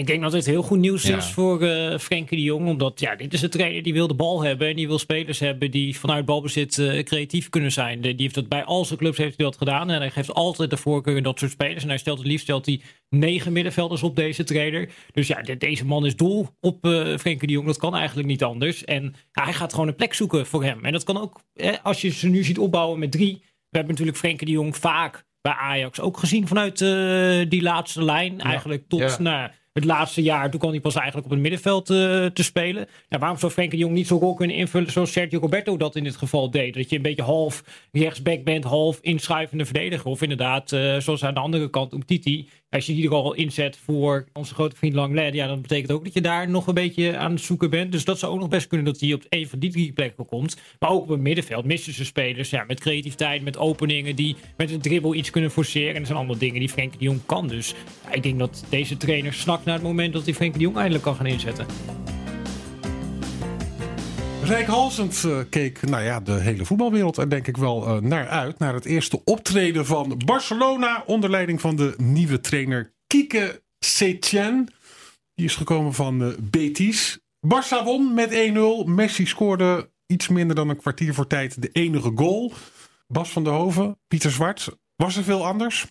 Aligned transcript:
Ik 0.00 0.06
denk 0.06 0.22
dat 0.22 0.32
dit 0.32 0.46
heel 0.46 0.62
goed 0.62 0.78
nieuws 0.78 1.04
is 1.04 1.26
voor 1.26 1.62
uh, 1.62 1.98
Frenkie 1.98 2.36
de 2.36 2.42
Jong. 2.42 2.66
Omdat 2.68 3.00
ja, 3.00 3.16
dit 3.16 3.32
is 3.32 3.42
een 3.42 3.50
trainer 3.50 3.82
die 3.82 3.92
wil 3.92 4.06
de 4.06 4.14
bal 4.14 4.42
hebben. 4.42 4.68
En 4.68 4.76
die 4.76 4.86
wil 4.86 4.98
spelers 4.98 5.38
hebben 5.38 5.70
die 5.70 5.98
vanuit 5.98 6.24
balbezit 6.24 6.76
uh, 6.76 7.02
creatief 7.02 7.48
kunnen 7.48 7.72
zijn. 7.72 8.00
Die 8.00 8.14
heeft 8.16 8.34
dat 8.34 8.48
bij 8.48 8.64
al 8.64 8.84
zijn 8.84 8.98
clubs 8.98 9.18
heeft 9.18 9.36
hij 9.36 9.46
dat 9.46 9.56
gedaan. 9.56 9.90
En 9.90 10.00
hij 10.00 10.10
geeft 10.10 10.34
altijd 10.34 10.70
de 10.70 10.76
voorkeur 10.76 11.16
aan 11.16 11.22
dat 11.22 11.38
soort 11.38 11.50
spelers. 11.50 11.82
En 11.82 11.88
hij 11.88 11.98
stelt 11.98 12.18
het 12.18 12.26
liefst 12.26 12.44
stelt 12.44 12.66
hij 12.66 12.80
negen 13.08 13.52
middenvelders 13.52 14.02
op 14.02 14.16
deze 14.16 14.44
trainer. 14.44 14.88
Dus 15.12 15.26
ja, 15.26 15.42
deze 15.58 15.86
man 15.86 16.06
is 16.06 16.16
doel 16.16 16.48
op 16.60 16.86
uh, 16.86 17.16
Frenkie 17.18 17.46
de 17.46 17.52
Jong. 17.52 17.66
Dat 17.66 17.78
kan 17.78 17.94
eigenlijk 17.94 18.28
niet 18.28 18.44
anders. 18.44 18.84
En 18.84 19.14
ja, 19.32 19.44
hij 19.44 19.52
gaat 19.52 19.72
gewoon 19.72 19.88
een 19.88 19.96
plek 19.96 20.14
zoeken 20.14 20.46
voor 20.46 20.64
hem. 20.64 20.84
En 20.84 20.92
dat 20.92 21.04
kan 21.04 21.20
ook, 21.20 21.40
als 21.82 22.00
je 22.00 22.10
ze 22.10 22.28
nu 22.28 22.44
ziet 22.44 22.58
opbouwen 22.58 22.98
met 22.98 23.12
drie. 23.12 23.38
We 23.42 23.76
hebben 23.76 23.90
natuurlijk 23.90 24.18
Frenkie 24.18 24.46
de 24.46 24.52
Jong 24.52 24.76
vaak 24.76 25.24
bij 25.40 25.52
Ajax 25.52 26.00
ook 26.00 26.18
gezien 26.18 26.46
vanuit 26.46 26.78
die 27.50 27.62
laatste 27.62 28.04
lijn. 28.04 28.40
Eigenlijk 28.40 28.88
tot 28.88 29.00
ja. 29.00 29.16
Nou, 29.18 29.50
het 29.80 29.90
laatste 29.90 30.22
jaar. 30.22 30.50
Toen 30.50 30.60
kwam 30.60 30.70
hij 30.70 30.80
pas 30.80 30.94
eigenlijk 30.94 31.26
op 31.26 31.32
het 31.32 31.40
middenveld 31.40 31.90
uh, 31.90 31.96
te 32.26 32.42
spelen. 32.42 32.86
Nou, 33.08 33.20
waarom 33.20 33.38
zou 33.38 33.52
Frenkie 33.52 33.78
de 33.78 33.84
Jong 33.84 33.94
niet 33.94 34.06
zo'n 34.06 34.20
rol 34.20 34.34
kunnen 34.34 34.56
invullen 34.56 34.92
zoals 34.92 35.12
Sergio 35.12 35.38
Roberto 35.38 35.76
dat 35.76 35.96
in 35.96 36.04
dit 36.04 36.16
geval 36.16 36.50
deed? 36.50 36.74
Dat 36.74 36.90
je 36.90 36.96
een 36.96 37.02
beetje 37.02 37.22
half 37.22 37.64
rechtsback 37.92 38.44
bent, 38.44 38.64
half 38.64 38.98
inschuivende 39.00 39.64
verdediger. 39.64 40.10
Of 40.10 40.22
inderdaad, 40.22 40.72
uh, 40.72 40.96
zoals 40.98 41.24
aan 41.24 41.34
de 41.34 41.40
andere 41.40 41.70
kant, 41.70 41.92
om 41.92 42.04
Titi 42.04 42.48
als 42.70 42.86
je 42.86 42.94
die 42.94 43.06
er 43.06 43.14
al 43.14 43.34
inzet 43.34 43.78
voor 43.84 44.24
onze 44.32 44.54
grote 44.54 44.76
vriend 44.76 44.94
Langley, 44.94 45.32
ja, 45.32 45.46
dan 45.46 45.60
betekent 45.60 45.92
ook 45.92 46.04
dat 46.04 46.14
je 46.14 46.20
daar 46.20 46.48
nog 46.50 46.66
een 46.66 46.74
beetje 46.74 47.16
aan 47.16 47.30
het 47.30 47.40
zoeken 47.40 47.70
bent. 47.70 47.92
Dus 47.92 48.04
dat 48.04 48.18
zou 48.18 48.32
ook 48.32 48.38
nog 48.38 48.48
best 48.48 48.66
kunnen 48.66 48.86
dat 48.86 49.00
hij 49.00 49.12
op 49.12 49.24
een 49.28 49.48
van 49.48 49.58
die 49.58 49.70
drie 49.70 49.92
plekken 49.92 50.26
komt. 50.26 50.56
Maar 50.78 50.90
ook 50.90 51.02
op 51.02 51.08
het 51.08 51.20
middenveld 51.20 51.64
missen 51.64 51.92
ze 51.92 52.04
spelers 52.04 52.50
ja, 52.50 52.64
met 52.66 52.80
creativiteit, 52.80 53.42
met 53.42 53.58
openingen 53.58 54.16
die 54.16 54.36
met 54.56 54.70
een 54.70 54.80
dribbel 54.80 55.14
iets 55.14 55.30
kunnen 55.30 55.50
forceren. 55.50 55.88
En 55.88 55.96
dat 55.96 56.06
zijn 56.06 56.18
allemaal 56.18 56.38
dingen 56.38 56.60
die 56.60 56.68
Frenkie 56.68 56.98
de 56.98 57.04
Jong 57.04 57.20
kan. 57.26 57.48
Dus 57.48 57.74
ik 58.10 58.22
denk 58.22 58.38
dat 58.38 58.64
deze 58.68 58.96
trainer 58.96 59.32
snakt 59.32 59.64
naar 59.64 59.74
het 59.74 59.82
moment 59.82 60.12
dat 60.12 60.24
hij 60.24 60.34
Frenkie 60.34 60.58
de 60.58 60.64
Jong 60.64 60.76
eindelijk 60.76 61.04
kan 61.04 61.14
gaan 61.14 61.26
inzetten. 61.26 61.66
Rijkhalsend 64.50 65.22
uh, 65.26 65.38
keek 65.50 65.82
nou 65.82 66.02
ja, 66.02 66.20
de 66.20 66.32
hele 66.32 66.64
voetbalwereld 66.64 67.16
er 67.16 67.30
denk 67.30 67.46
ik 67.46 67.56
wel 67.56 67.88
uh, 67.88 68.00
naar 68.00 68.28
uit. 68.28 68.58
Naar 68.58 68.74
het 68.74 68.84
eerste 68.84 69.24
optreden 69.24 69.86
van 69.86 70.20
Barcelona 70.24 71.02
onder 71.06 71.30
leiding 71.30 71.60
van 71.60 71.76
de 71.76 71.94
nieuwe 71.96 72.40
trainer 72.40 72.92
Kike 73.06 73.62
Setien. 73.78 74.68
Die 75.34 75.44
is 75.46 75.56
gekomen 75.56 75.94
van 75.94 76.22
uh, 76.22 76.28
Betis. 76.40 77.18
Barça 77.46 77.84
won 77.84 78.14
met 78.14 78.30
1-0. 78.30 78.88
Messi 78.88 79.26
scoorde 79.26 79.90
iets 80.06 80.28
minder 80.28 80.56
dan 80.56 80.68
een 80.68 80.76
kwartier 80.76 81.14
voor 81.14 81.26
tijd 81.26 81.62
de 81.62 81.68
enige 81.72 82.12
goal. 82.14 82.52
Bas 83.06 83.30
van 83.30 83.44
der 83.44 83.52
Hoven, 83.52 83.98
Pieter 84.08 84.30
Zwart. 84.30 84.68
Was 84.96 85.16
er 85.16 85.24
veel 85.24 85.46
anders? 85.46 85.86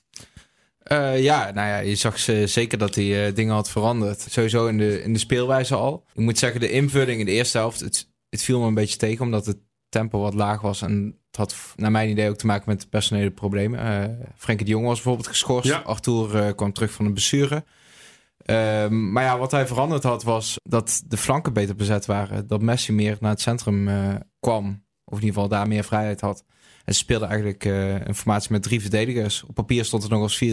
Ja, 1.15 1.51
nou 1.51 1.67
ja, 1.67 1.77
je 1.77 1.95
zag 1.95 2.19
zeker 2.45 2.77
dat 2.77 2.95
hij 2.95 3.33
dingen 3.33 3.53
had 3.53 3.69
veranderd. 3.69 4.25
Sowieso 4.29 4.67
in 4.67 4.77
de, 4.77 5.03
in 5.03 5.13
de 5.13 5.19
speelwijze 5.19 5.75
al. 5.75 6.05
Ik 6.13 6.21
moet 6.21 6.37
zeggen, 6.37 6.59
de 6.59 6.71
invulling 6.71 7.19
in 7.19 7.25
de 7.25 7.31
eerste 7.31 7.57
helft, 7.57 7.79
het, 7.79 8.08
het 8.29 8.43
viel 8.43 8.59
me 8.59 8.67
een 8.67 8.73
beetje 8.73 8.97
tegen 8.97 9.25
omdat 9.25 9.45
het 9.45 9.57
tempo 9.89 10.19
wat 10.19 10.33
laag 10.33 10.61
was. 10.61 10.81
En 10.81 11.19
het 11.27 11.35
had 11.35 11.55
naar 11.75 11.91
mijn 11.91 12.09
idee 12.09 12.29
ook 12.29 12.37
te 12.37 12.45
maken 12.45 12.69
met 12.69 12.89
personele 12.89 13.31
problemen. 13.31 13.79
Uh, 13.79 14.27
Frenkie 14.35 14.65
de 14.65 14.71
Jong 14.71 14.85
was 14.85 14.95
bijvoorbeeld 14.95 15.27
geschorst. 15.27 15.69
Ja. 15.69 15.77
Arthur 15.77 16.35
uh, 16.35 16.55
kwam 16.55 16.73
terug 16.73 16.91
van 16.91 17.05
een 17.05 17.13
blessure. 17.13 17.63
Uh, 18.45 18.87
maar 18.87 19.23
ja, 19.23 19.37
wat 19.37 19.51
hij 19.51 19.67
veranderd 19.67 20.03
had 20.03 20.23
was 20.23 20.59
dat 20.63 21.03
de 21.07 21.17
flanken 21.17 21.53
beter 21.53 21.75
bezet 21.75 22.05
waren. 22.05 22.47
Dat 22.47 22.61
Messi 22.61 22.93
meer 22.93 23.17
naar 23.19 23.31
het 23.31 23.41
centrum 23.41 23.87
uh, 23.87 24.15
kwam. 24.39 24.87
Of 25.05 25.17
in 25.17 25.23
ieder 25.23 25.33
geval 25.33 25.47
daar 25.47 25.67
meer 25.67 25.83
vrijheid 25.83 26.21
had. 26.21 26.43
En 26.85 26.93
ze 26.93 26.99
speelden 26.99 27.29
eigenlijk 27.29 27.65
een 28.07 28.15
formatie 28.15 28.51
met 28.51 28.63
drie 28.63 28.81
verdedigers. 28.81 29.43
Op 29.43 29.55
papier 29.55 29.85
stond 29.85 30.03
er 30.03 30.09
nog 30.09 30.21
als 30.21 30.43
4-3-3. 30.43 30.47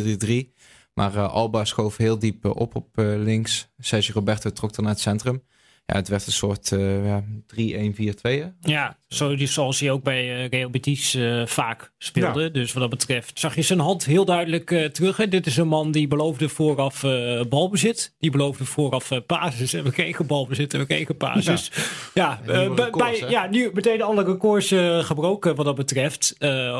Maar 0.94 1.18
Alba 1.18 1.64
schoof 1.64 1.96
heel 1.96 2.18
diep 2.18 2.44
op 2.44 2.74
op 2.74 2.88
links. 2.96 3.68
Sergio 3.78 4.14
Roberto 4.14 4.50
trok 4.50 4.74
dan 4.74 4.84
naar 4.84 4.92
het 4.92 5.02
centrum 5.02 5.42
ja, 5.86 5.94
het 5.94 6.08
werd 6.08 6.26
een 6.26 6.32
soort 6.32 6.70
uh, 6.70 7.06
ja, 7.06 7.22
3-1-4-2. 7.22 8.44
Ja, 8.60 8.96
zo, 9.08 9.36
zoals 9.36 9.80
hij 9.80 9.90
ook 9.90 10.02
bij 10.02 10.44
uh, 10.44 10.48
Real 10.48 10.70
Betis 10.70 11.14
uh, 11.14 11.46
vaak 11.46 11.92
speelde. 11.98 12.42
Ja. 12.42 12.48
Dus 12.48 12.72
wat 12.72 12.82
dat 12.82 12.90
betreft 12.90 13.38
zag 13.38 13.54
je 13.54 13.62
zijn 13.62 13.78
hand 13.78 14.04
heel 14.04 14.24
duidelijk 14.24 14.90
terug. 14.92 15.16
Hè. 15.16 15.28
Dit 15.28 15.46
is 15.46 15.56
een 15.56 15.68
man 15.68 15.90
die 15.90 16.08
beloofde 16.08 16.48
vooraf 16.48 17.04
balbezit. 17.48 18.14
Die 18.18 18.30
beloofde 18.30 18.64
vooraf 18.64 19.10
basis. 19.26 19.72
En 19.72 19.84
we 19.84 19.90
kregen 19.90 20.26
balbezit 20.26 20.74
en 20.74 20.80
we 20.80 20.86
kregen 20.86 21.16
basis. 21.16 21.70
Ja, 22.14 22.40
ja, 22.46 22.90
bij, 22.90 23.24
ja 23.28 23.46
nu 23.46 23.70
meteen 23.72 24.02
alle 24.02 24.24
records 24.24 24.74
gebroken 25.06 25.54
wat 25.54 25.64
dat 25.64 25.74
betreft. 25.74 26.36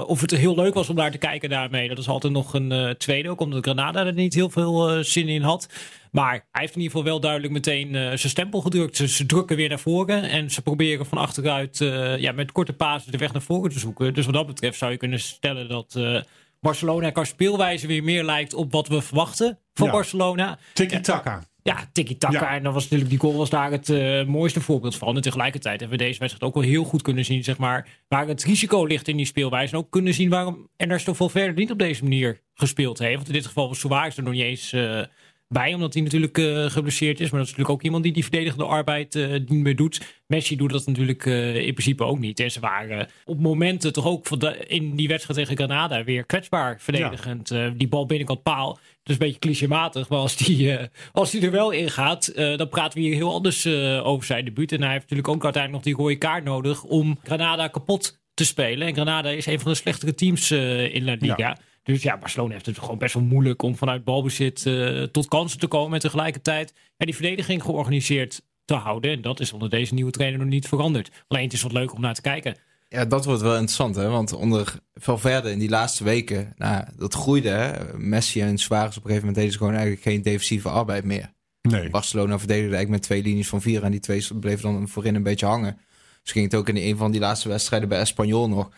of 0.06 0.20
het 0.20 0.30
heel 0.30 0.54
leuk 0.54 0.74
was 0.74 0.88
om 0.88 0.96
daar 0.96 1.10
te 1.10 1.18
kijken 1.18 1.48
daarmee. 1.48 1.88
Dat 1.88 1.98
is 1.98 2.08
altijd 2.08 2.32
nog 2.32 2.54
een 2.54 2.94
tweede. 2.98 3.28
Ook 3.28 3.40
omdat 3.40 3.64
Granada 3.64 4.06
er 4.06 4.12
niet 4.12 4.34
heel 4.34 4.50
veel 4.50 5.04
zin 5.04 5.28
in 5.28 5.42
had. 5.42 5.68
Maar 6.16 6.32
hij 6.32 6.60
heeft 6.60 6.74
in 6.74 6.80
ieder 6.80 6.96
geval 6.96 7.10
wel 7.12 7.20
duidelijk 7.20 7.52
meteen 7.52 7.88
uh, 7.94 8.02
zijn 8.06 8.18
stempel 8.18 8.60
gedrukt. 8.60 8.96
Ze, 8.96 9.08
ze, 9.08 9.26
drukken 9.26 9.56
weer 9.56 9.68
naar 9.68 9.78
voren 9.78 10.22
en 10.22 10.50
ze 10.50 10.62
proberen 10.62 11.06
van 11.06 11.18
achteruit 11.18 11.80
uh, 11.80 12.18
ja, 12.18 12.32
met 12.32 12.52
korte 12.52 12.72
pasen 12.72 13.12
de 13.12 13.18
weg 13.18 13.32
naar 13.32 13.42
voren 13.42 13.70
te 13.70 13.78
zoeken. 13.78 14.14
Dus 14.14 14.24
wat 14.24 14.34
dat 14.34 14.46
betreft 14.46 14.78
zou 14.78 14.90
je 14.90 14.96
kunnen 14.96 15.20
stellen 15.20 15.68
dat 15.68 15.94
uh, 15.98 16.20
Barcelona 16.60 17.10
qua 17.10 17.24
speelwijze 17.24 17.86
weer 17.86 18.02
meer 18.02 18.24
lijkt 18.24 18.54
op 18.54 18.72
wat 18.72 18.88
we 18.88 19.02
verwachten 19.02 19.58
van 19.74 19.86
ja. 19.86 19.92
Barcelona. 19.92 20.58
Tiki-taka. 20.72 21.44
Ja, 21.62 21.88
tiki-taka. 21.92 22.40
Ja. 22.40 22.54
En 22.54 22.62
dan 22.62 22.72
was 22.72 22.82
natuurlijk 22.82 23.10
die 23.10 23.18
goal 23.18 23.36
was 23.36 23.50
daar 23.50 23.70
het 23.70 23.88
uh, 23.88 24.24
mooiste 24.24 24.60
voorbeeld 24.60 24.96
van. 24.96 25.16
En 25.16 25.22
tegelijkertijd 25.22 25.80
hebben 25.80 25.98
we 25.98 26.04
deze 26.04 26.18
wedstrijd 26.18 26.54
ook 26.54 26.60
wel 26.60 26.70
heel 26.70 26.84
goed 26.84 27.02
kunnen 27.02 27.24
zien, 27.24 27.44
zeg 27.44 27.58
maar, 27.58 27.88
waar 28.08 28.26
het 28.26 28.44
risico 28.44 28.84
ligt 28.84 29.08
in 29.08 29.16
die 29.16 29.26
speelwijze. 29.26 29.72
En 29.72 29.78
ook 29.78 29.90
kunnen 29.90 30.14
zien 30.14 30.30
waarom 30.30 30.68
Ernesto 30.76 31.12
Valverde 31.12 31.60
niet 31.60 31.70
op 31.70 31.78
deze 31.78 32.02
manier 32.02 32.40
gespeeld 32.54 32.98
heeft. 32.98 33.14
Want 33.14 33.26
in 33.26 33.32
dit 33.32 33.46
geval 33.46 33.68
was 33.68 33.78
Suarez 33.78 34.16
er 34.16 34.22
nog 34.22 34.32
niet 34.32 34.42
eens 34.42 34.72
uh, 34.72 35.00
bij, 35.48 35.74
omdat 35.74 35.94
hij 35.94 36.02
natuurlijk 36.02 36.38
uh, 36.38 36.70
geblesseerd 36.70 37.20
is. 37.20 37.30
Maar 37.30 37.38
dat 37.40 37.48
is 37.48 37.56
natuurlijk 37.56 37.70
ook 37.78 37.82
iemand 37.82 38.02
die 38.02 38.12
die 38.12 38.22
verdedigende 38.22 38.64
arbeid 38.64 39.14
uh, 39.14 39.30
niet 39.30 39.50
meer 39.50 39.76
doet. 39.76 40.22
Messi 40.26 40.56
doet 40.56 40.70
dat 40.70 40.86
natuurlijk 40.86 41.24
uh, 41.24 41.56
in 41.56 41.72
principe 41.72 42.04
ook 42.04 42.18
niet. 42.18 42.40
En 42.40 42.50
ze 42.50 42.60
waren 42.60 43.08
op 43.24 43.40
momenten 43.40 43.92
toch 43.92 44.06
ook 44.06 44.28
in 44.66 44.96
die 44.96 45.08
wedstrijd 45.08 45.38
tegen 45.38 45.56
Granada 45.56 46.04
weer 46.04 46.24
kwetsbaar 46.24 46.80
verdedigend. 46.80 47.48
Ja. 47.48 47.68
die 47.68 47.88
bal 47.88 48.06
binnenkant 48.06 48.42
paal. 48.42 48.72
Dat 48.72 48.80
is 49.02 49.12
een 49.12 49.18
beetje 49.18 49.38
clichématig. 49.38 50.08
Maar 50.08 50.18
als 50.18 50.36
die, 50.36 50.76
als 51.12 51.30
die 51.30 51.42
er 51.42 51.50
wel 51.50 51.70
in 51.70 51.90
gaat, 51.90 52.32
dan 52.34 52.68
praten 52.68 52.98
we 52.98 53.04
hier 53.04 53.14
heel 53.14 53.32
anders 53.32 53.66
over 54.02 54.26
zijn 54.26 54.44
debuut. 54.44 54.72
En 54.72 54.82
hij 54.82 54.90
heeft 54.90 55.02
natuurlijk 55.02 55.28
ook 55.28 55.44
uiteindelijk 55.44 55.84
nog 55.84 55.94
die 55.94 56.04
rode 56.04 56.18
kaart 56.18 56.44
nodig 56.44 56.82
om 56.82 57.18
Granada 57.22 57.68
kapot 57.68 58.18
te 58.34 58.44
spelen. 58.44 58.86
En 58.88 58.94
Granada 58.94 59.28
is 59.28 59.46
een 59.46 59.60
van 59.60 59.70
de 59.70 59.76
slechtere 59.76 60.14
teams 60.14 60.50
in 60.50 61.04
La 61.04 61.16
Liga. 61.18 61.34
Ja. 61.36 61.58
Dus 61.86 62.02
ja, 62.02 62.18
Barcelona 62.18 62.52
heeft 62.52 62.66
het 62.66 62.78
gewoon 62.78 62.98
best 62.98 63.14
wel 63.14 63.22
moeilijk 63.22 63.62
om 63.62 63.76
vanuit 63.76 64.04
balbezit 64.04 64.64
uh, 64.64 65.02
tot 65.02 65.28
kansen 65.28 65.58
te 65.58 65.66
komen. 65.66 65.94
En 65.94 66.00
tegelijkertijd 66.00 66.72
ja, 66.96 67.04
die 67.04 67.14
verdediging 67.14 67.62
georganiseerd 67.62 68.42
te 68.64 68.74
houden. 68.74 69.10
En 69.10 69.20
dat 69.20 69.40
is 69.40 69.52
onder 69.52 69.70
deze 69.70 69.94
nieuwe 69.94 70.10
trainer 70.10 70.38
nog 70.38 70.48
niet 70.48 70.68
veranderd. 70.68 71.24
Alleen 71.28 71.44
het 71.44 71.52
is 71.52 71.62
wat 71.62 71.72
leuk 71.72 71.94
om 71.94 72.00
naar 72.00 72.14
te 72.14 72.20
kijken. 72.20 72.56
Ja, 72.88 73.04
dat 73.04 73.24
wordt 73.24 73.40
wel 73.40 73.52
interessant, 73.52 73.96
hè? 73.96 74.08
Want 74.08 74.32
onder 74.32 74.78
Valverde 74.94 75.50
in 75.50 75.58
die 75.58 75.68
laatste 75.68 76.04
weken, 76.04 76.54
nou, 76.56 76.84
dat 76.96 77.14
groeide. 77.14 77.48
Hè? 77.48 77.98
Messi 77.98 78.40
en 78.40 78.58
Suarez 78.58 78.96
op 78.96 79.04
een 79.04 79.10
gegeven 79.10 79.18
moment 79.18 79.34
deden 79.34 79.52
ze 79.52 79.58
gewoon 79.58 79.72
eigenlijk 79.72 80.02
geen 80.02 80.22
defensieve 80.22 80.68
arbeid 80.68 81.04
meer. 81.04 81.32
Nee. 81.62 81.90
Barcelona 81.90 82.38
verdedigde 82.38 82.76
eigenlijk 82.76 82.90
met 82.90 83.02
twee 83.02 83.22
linies 83.22 83.48
van 83.48 83.62
vier 83.62 83.82
en 83.82 83.90
die 83.90 84.00
twee 84.00 84.26
bleven 84.40 84.62
dan 84.62 84.88
voorin 84.88 85.14
een 85.14 85.22
beetje 85.22 85.46
hangen. 85.46 85.78
Dus 86.22 86.32
ging 86.32 86.44
het 86.44 86.54
ook 86.54 86.68
in 86.68 86.76
een 86.76 86.96
van 86.96 87.10
die 87.10 87.20
laatste 87.20 87.48
wedstrijden 87.48 87.88
bij 87.88 88.00
Espanyol 88.00 88.48
nog. 88.48 88.70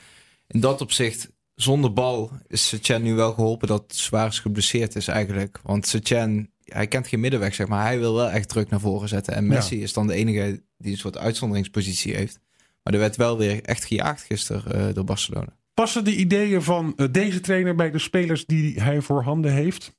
In 0.47 0.61
dat 0.61 0.81
opzicht 0.81 1.31
zonder 1.61 1.93
bal 1.93 2.31
is 2.47 2.69
Setien 2.69 3.03
nu 3.03 3.15
wel 3.15 3.33
geholpen 3.33 3.69
dat 3.69 3.85
Suarez 3.87 4.41
geblesseerd 4.41 4.97
is 4.97 5.09
eigenlijk. 5.09 5.61
Want 5.63 5.87
Setien, 5.87 6.51
hij 6.65 6.87
kent 6.87 7.07
geen 7.07 7.21
middenweg, 7.21 7.55
zeg 7.55 7.69
maar. 7.69 7.85
Hij 7.85 7.99
wil 7.99 8.15
wel 8.15 8.31
echt 8.31 8.49
druk 8.49 8.71
naar 8.71 8.81
voren 8.81 9.09
zetten. 9.09 9.35
En 9.35 9.47
Messi 9.47 9.83
is 9.83 9.93
dan 9.93 10.07
de 10.07 10.15
enige 10.15 10.63
die 10.77 10.93
een 10.93 10.99
soort 10.99 11.19
uitzonderingspositie 11.19 12.15
heeft. 12.15 12.41
Maar 12.83 12.93
er 12.93 12.99
werd 12.99 13.17
wel 13.17 13.39
weer 13.39 13.63
echt 13.63 13.85
gejaagd 13.85 14.23
gisteren 14.23 14.89
uh, 14.89 14.95
door 14.95 15.05
Barcelona. 15.05 15.57
Passen 15.75 16.05
de 16.05 16.17
ideeën 16.17 16.63
van 16.63 16.93
uh, 16.97 17.07
deze 17.11 17.41
trainer 17.41 17.75
bij 17.75 17.91
de 17.91 17.99
spelers 17.99 18.47
die 18.47 18.81
hij 18.81 19.01
voorhanden 19.01 19.53
heeft? 19.53 19.97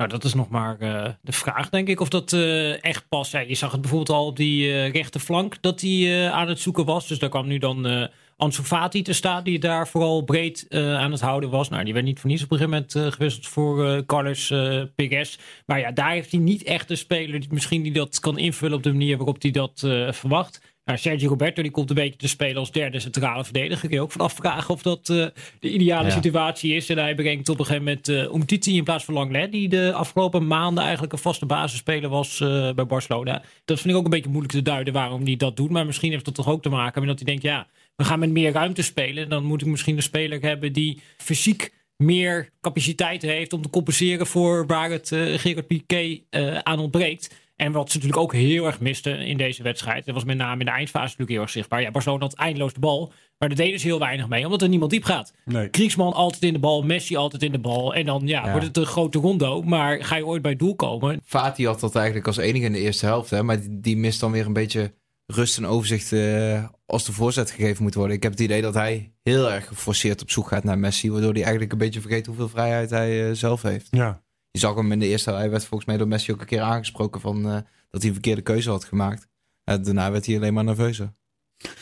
Nou, 0.00 0.12
dat 0.12 0.24
is 0.24 0.34
nog 0.34 0.48
maar 0.48 0.76
uh, 0.80 1.06
de 1.20 1.32
vraag, 1.32 1.68
denk 1.68 1.88
ik, 1.88 2.00
of 2.00 2.08
dat 2.08 2.32
uh, 2.32 2.84
echt 2.84 3.08
past. 3.08 3.32
Ja, 3.32 3.38
je 3.38 3.54
zag 3.54 3.72
het 3.72 3.80
bijvoorbeeld 3.80 4.18
al 4.18 4.26
op 4.26 4.36
die 4.36 4.66
uh, 4.66 4.90
rechterflank 4.90 5.62
dat 5.62 5.80
hij 5.80 6.30
aan 6.30 6.48
het 6.48 6.60
zoeken 6.60 6.84
was. 6.84 7.08
Dus 7.08 7.18
daar 7.18 7.28
kwam 7.28 7.46
nu 7.46 7.58
dan 7.58 8.08
Ansu 8.36 8.62
Fati 8.62 9.02
te 9.02 9.12
staan, 9.12 9.44
die 9.44 9.58
daar 9.58 9.88
vooral 9.88 10.22
breed 10.22 10.66
uh, 10.68 10.94
aan 10.94 11.10
het 11.10 11.20
houden 11.20 11.50
was. 11.50 11.68
Nou, 11.68 11.84
die 11.84 11.92
werd 11.92 12.04
niet 12.04 12.20
voor 12.20 12.30
niets 12.30 12.42
op 12.42 12.50
een 12.50 12.58
gegeven 12.58 12.78
moment 12.78 13.06
uh, 13.06 13.12
gewisseld 13.12 13.46
voor 13.46 13.84
uh, 13.84 14.00
Carlos 14.06 14.52
Pires. 14.94 15.38
Maar 15.66 15.78
ja, 15.78 15.90
daar 15.90 16.10
heeft 16.10 16.30
hij 16.30 16.40
niet 16.40 16.62
echt 16.62 16.90
een 16.90 16.96
speler 16.96 17.40
die 17.40 17.48
misschien 17.52 17.82
die 17.82 17.92
dat 17.92 18.20
kan 18.20 18.38
invullen 18.38 18.76
op 18.76 18.82
de 18.82 18.92
manier 18.92 19.16
waarop 19.16 19.42
hij 19.42 19.50
dat 19.50 19.80
verwacht. 20.10 20.69
Nou, 20.90 21.02
Sergio 21.02 21.28
Roberto 21.28 21.62
die 21.62 21.70
komt 21.70 21.88
een 21.90 21.94
beetje 21.94 22.16
te 22.16 22.28
spelen 22.28 22.56
als 22.56 22.72
derde 22.72 23.00
centrale 23.00 23.44
verdediger. 23.44 23.88
Kun 23.88 23.96
je 23.96 24.02
ook 24.02 24.12
van 24.12 24.20
afvragen 24.20 24.74
of 24.74 24.82
dat 24.82 25.06
de 25.06 25.32
ideale 25.60 26.08
ja. 26.08 26.14
situatie 26.14 26.74
is. 26.74 26.88
En 26.88 26.98
hij 26.98 27.14
brengt 27.14 27.48
op 27.48 27.58
een 27.58 27.64
gegeven 27.64 27.84
moment 27.84 28.08
uh, 28.08 28.22
Umtiti 28.22 28.76
in 28.76 28.84
plaats 28.84 29.04
van 29.04 29.14
Langlet. 29.14 29.52
Die 29.52 29.68
de 29.68 29.92
afgelopen 29.92 30.46
maanden 30.46 30.82
eigenlijk 30.82 31.12
een 31.12 31.18
vaste 31.18 31.46
basisspeler 31.46 32.10
was 32.10 32.38
bij 32.74 32.86
Barcelona. 32.86 33.42
Dat 33.64 33.80
vind 33.80 33.92
ik 33.92 33.98
ook 33.98 34.04
een 34.04 34.10
beetje 34.10 34.30
moeilijk 34.30 34.52
te 34.54 34.62
duiden 34.62 34.92
waarom 34.92 35.24
hij 35.24 35.36
dat 35.36 35.56
doet. 35.56 35.70
Maar 35.70 35.86
misschien 35.86 36.10
heeft 36.10 36.24
dat 36.24 36.34
toch 36.34 36.48
ook 36.48 36.62
te 36.62 36.68
maken 36.68 37.00
met 37.00 37.08
dat 37.08 37.18
hij 37.18 37.26
denkt, 37.26 37.42
ja 37.42 37.66
we 37.96 38.04
gaan 38.04 38.18
met 38.18 38.30
meer 38.30 38.52
ruimte 38.52 38.82
spelen. 38.82 39.28
Dan 39.28 39.44
moet 39.44 39.60
ik 39.60 39.66
misschien 39.66 39.96
een 39.96 40.02
speler 40.02 40.40
hebben 40.40 40.72
die 40.72 41.00
fysiek 41.16 41.72
meer 41.96 42.50
capaciteit 42.60 43.22
heeft 43.22 43.52
om 43.52 43.62
te 43.62 43.70
compenseren 43.70 44.26
voor 44.26 44.66
waar 44.66 44.90
het 44.90 45.10
uh, 45.10 45.38
Gerard 45.38 45.66
Piqué 45.66 46.20
aan 46.62 46.78
ontbreekt. 46.78 47.34
En 47.60 47.72
wat 47.72 47.90
ze 47.90 47.96
natuurlijk 47.96 48.22
ook 48.22 48.32
heel 48.32 48.66
erg 48.66 48.80
misten 48.80 49.20
in 49.20 49.36
deze 49.36 49.62
wedstrijd. 49.62 50.04
Dat 50.04 50.14
was 50.14 50.24
met 50.24 50.36
name 50.36 50.58
in 50.58 50.66
de 50.66 50.72
eindfase 50.72 51.04
natuurlijk 51.04 51.30
heel 51.30 51.40
erg 51.40 51.50
zichtbaar. 51.50 51.82
Ja, 51.82 51.90
Barcelona 51.90 52.22
had 52.22 52.34
eindeloos 52.34 52.72
de 52.72 52.80
bal. 52.80 53.12
Maar 53.38 53.48
daar 53.48 53.58
deden 53.58 53.80
ze 53.80 53.86
heel 53.86 53.98
weinig 53.98 54.28
mee, 54.28 54.44
omdat 54.44 54.62
er 54.62 54.68
niemand 54.68 54.90
diep 54.90 55.04
gaat. 55.04 55.32
Nee. 55.44 55.68
Kriegsman 55.68 56.12
altijd 56.12 56.42
in 56.42 56.52
de 56.52 56.58
bal, 56.58 56.82
Messi 56.82 57.16
altijd 57.16 57.42
in 57.42 57.52
de 57.52 57.58
bal. 57.58 57.94
En 57.94 58.06
dan 58.06 58.22
ja, 58.24 58.50
wordt 58.50 58.66
het 58.66 58.76
een 58.76 58.86
grote 58.86 59.18
rondo. 59.18 59.62
Maar 59.62 60.04
ga 60.04 60.16
je 60.16 60.26
ooit 60.26 60.42
bij 60.42 60.50
het 60.50 60.60
doel 60.60 60.74
komen? 60.74 61.20
Fati 61.24 61.66
had 61.66 61.80
dat 61.80 61.96
eigenlijk 61.96 62.26
als 62.26 62.36
enige 62.36 62.64
in 62.64 62.72
de 62.72 62.78
eerste 62.78 63.06
helft. 63.06 63.30
Hè? 63.30 63.42
Maar 63.42 63.58
die, 63.70 63.96
mist 63.96 64.20
dan 64.20 64.32
weer 64.32 64.46
een 64.46 64.52
beetje 64.52 64.92
rust 65.26 65.56
en 65.56 65.66
overzicht 65.66 66.12
uh, 66.12 66.64
als 66.86 67.04
de 67.04 67.12
voorzet 67.12 67.50
gegeven 67.50 67.82
moet 67.82 67.94
worden. 67.94 68.16
Ik 68.16 68.22
heb 68.22 68.32
het 68.32 68.40
idee 68.40 68.62
dat 68.62 68.74
hij 68.74 69.12
heel 69.22 69.50
erg 69.50 69.66
geforceerd 69.66 70.22
op 70.22 70.30
zoek 70.30 70.48
gaat 70.48 70.64
naar 70.64 70.78
Messi. 70.78 71.10
Waardoor 71.10 71.32
hij 71.32 71.42
eigenlijk 71.42 71.72
een 71.72 71.78
beetje 71.78 72.00
vergeet 72.00 72.26
hoeveel 72.26 72.48
vrijheid 72.48 72.90
hij 72.90 73.28
uh, 73.28 73.34
zelf 73.34 73.62
heeft. 73.62 73.88
Ja. 73.90 74.22
Je 74.50 74.58
zag 74.58 74.74
hem 74.74 74.92
in 74.92 74.98
de 74.98 75.06
eerste 75.06 75.32
hij 75.32 75.50
werd 75.50 75.64
volgens 75.64 75.88
mij 75.88 75.98
door 75.98 76.08
Messi 76.08 76.32
ook 76.32 76.40
een 76.40 76.46
keer 76.46 76.60
aangesproken 76.60 77.20
van 77.20 77.46
uh, 77.46 77.52
dat 77.90 78.00
hij 78.00 78.06
een 78.06 78.12
verkeerde 78.12 78.42
keuze 78.42 78.70
had 78.70 78.84
gemaakt. 78.84 79.28
daarna 79.64 80.10
werd 80.10 80.26
hij 80.26 80.36
alleen 80.36 80.54
maar 80.54 80.64
nerveuzer. 80.64 81.12